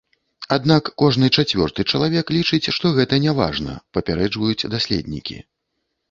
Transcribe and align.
Аднак 0.55 0.87
кожны 1.01 1.27
чацвёрты 1.41 1.83
чалавек 1.91 2.25
лічыць, 2.37 2.71
што 2.77 2.91
гэта 2.95 3.19
няважна, 3.25 3.75
папярэджваюць 3.99 4.67
даследнікі. 4.75 5.37